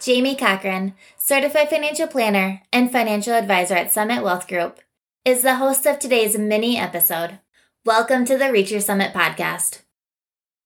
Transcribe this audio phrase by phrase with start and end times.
[0.00, 4.80] Jamie Cochran, certified financial planner and financial advisor at Summit Wealth Group,
[5.24, 7.38] is the host of today's mini episode.
[7.84, 9.82] Welcome to the Reach Your Summit podcast.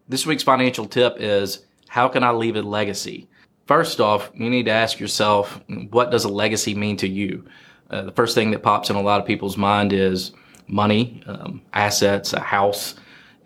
[0.09, 3.29] This week's financial tip is how can I leave a legacy?
[3.67, 5.61] First off, you need to ask yourself,
[5.91, 7.45] what does a legacy mean to you?
[7.91, 10.33] Uh, the first thing that pops in a lot of people's mind is
[10.67, 12.95] money, um, assets, a house.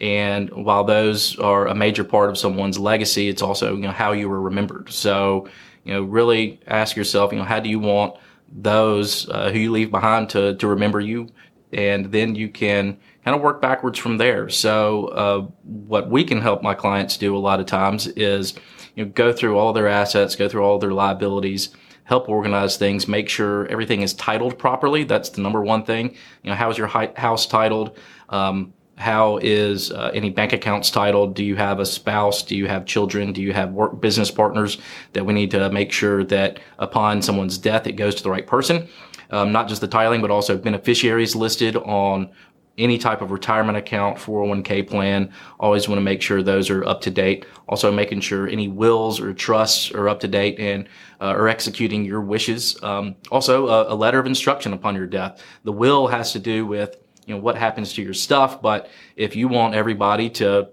[0.01, 4.13] And while those are a major part of someone's legacy, it's also, you know, how
[4.13, 4.93] you were remembered.
[4.93, 5.49] So,
[5.85, 8.17] you know, really ask yourself, you know, how do you want
[8.53, 11.29] those uh, who you leave behind to, to remember you?
[11.73, 14.49] And then you can kind of work backwards from there.
[14.49, 18.55] So, uh, what we can help my clients do a lot of times is,
[18.95, 21.71] you know, go through all their assets, go through all their liabilities,
[22.05, 25.05] help organize things, make sure everything is titled properly.
[25.05, 26.11] That's the number one thing.
[26.43, 27.99] You know, how is your house titled?
[28.29, 31.35] Um, how is uh, any bank accounts titled?
[31.35, 32.43] Do you have a spouse?
[32.43, 33.33] Do you have children?
[33.33, 34.79] Do you have work business partners
[35.13, 38.47] that we need to make sure that upon someone's death, it goes to the right
[38.47, 38.89] person?
[39.31, 42.31] Um, not just the titling, but also beneficiaries listed on
[42.79, 45.33] any type of retirement account, 401k plan.
[45.59, 47.47] Always want to make sure those are up to date.
[47.69, 50.89] Also making sure any wills or trusts are up to date and
[51.21, 52.83] uh, are executing your wishes.
[52.83, 55.43] Um, also a, a letter of instruction upon your death.
[55.65, 56.97] The will has to do with,
[57.27, 58.63] you know, what happens to your stuff.
[58.63, 60.69] But if you want everybody to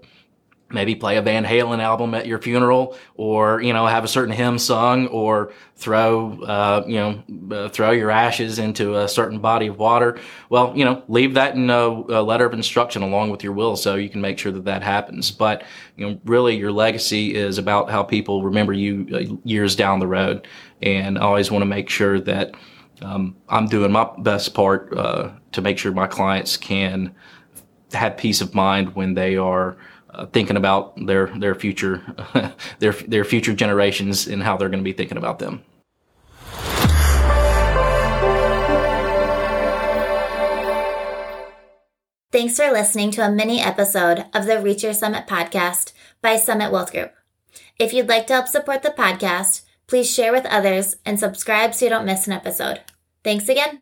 [0.70, 4.34] maybe play a Van Halen album at your funeral or, you know, have a certain
[4.34, 9.68] hymn sung or throw, uh, you know, uh, throw your ashes into a certain body
[9.68, 10.18] of water.
[10.48, 13.76] Well, you know, leave that in a, a, letter of instruction along with your will
[13.76, 15.30] so you can make sure that that happens.
[15.30, 15.64] But,
[15.96, 20.08] you know, really your legacy is about how people remember you uh, years down the
[20.08, 20.46] road.
[20.82, 22.54] And I always want to make sure that,
[23.04, 27.14] um, I'm doing my best part, uh, to make sure my clients can
[27.92, 29.76] have peace of mind when they are,
[30.10, 32.00] uh, thinking about their their future
[32.78, 35.62] their their future generations and how they're going to be thinking about them.
[42.30, 46.72] Thanks for listening to a mini episode of the Reach Your Summit podcast by Summit
[46.72, 47.12] Wealth Group.
[47.78, 51.84] If you'd like to help support the podcast, please share with others and subscribe so
[51.84, 52.80] you don't miss an episode.
[53.24, 53.72] Thanks again.